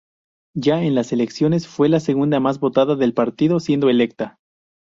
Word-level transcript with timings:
Ya 0.57 0.81
en 0.81 0.95
las 0.95 1.13
elecciones, 1.13 1.67
fue 1.67 1.87
la 1.87 1.99
segunda 1.99 2.39
más 2.39 2.59
votada 2.59 2.95
del 2.95 3.13
partido, 3.13 3.59
siendo 3.59 3.87
electa. 3.87 4.39